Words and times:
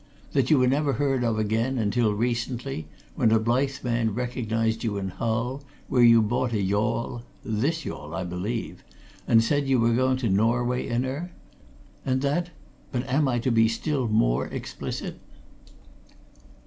That 0.31 0.49
you 0.49 0.57
were 0.57 0.67
never 0.67 0.93
heard 0.93 1.23
of 1.23 1.37
again 1.37 1.77
until 1.77 2.11
recently, 2.11 2.87
when 3.15 3.31
a 3.31 3.39
Blyth 3.39 3.83
man 3.83 4.15
recognized 4.15 4.83
you 4.83 4.97
in 4.97 5.09
Hull, 5.09 5.61
where 5.89 6.01
you 6.01 6.23
bought 6.23 6.53
a 6.53 6.59
yawl 6.59 7.21
this 7.45 7.85
yawl, 7.85 8.15
I 8.15 8.23
believe 8.23 8.83
and 9.27 9.43
said 9.43 9.67
you 9.67 9.79
were 9.79 9.93
going 9.93 10.17
to 10.17 10.27
Norway 10.27 10.87
in 10.87 11.03
her. 11.03 11.31
And 12.03 12.21
that 12.23 12.49
but 12.91 13.07
am 13.07 13.27
I 13.27 13.37
to 13.41 13.51
be 13.51 13.67
still 13.67 14.07
more 14.07 14.47
explicit?" 14.47 15.19